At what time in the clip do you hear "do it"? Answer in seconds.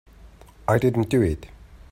1.09-1.45